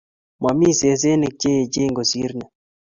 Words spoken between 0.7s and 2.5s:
sesenik che eechen kosir ni